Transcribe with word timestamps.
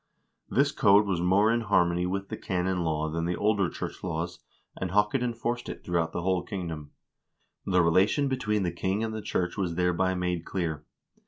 1 0.47 0.57
This 0.57 0.71
code 0.71 1.05
was 1.05 1.21
more 1.21 1.51
in 1.51 1.61
harmony 1.61 2.07
with 2.07 2.29
the 2.29 2.35
canon 2.35 2.83
law 2.83 3.07
than 3.07 3.25
the 3.25 3.35
older 3.35 3.69
church 3.69 4.03
laws, 4.03 4.39
and 4.75 4.89
Haakon 4.89 5.21
enforced 5.21 5.69
it 5.69 5.83
throughout 5.83 6.11
the 6.11 6.23
whole 6.23 6.41
kingdom. 6.41 6.89
The 7.67 7.83
relation 7.83 8.27
between 8.27 8.63
the 8.63 8.71
king 8.71 9.03
and 9.03 9.13
the 9.13 9.21
church 9.21 9.57
was 9.57 9.75
thereby 9.75 10.15
made 10.15 10.43
clear. 10.43 10.87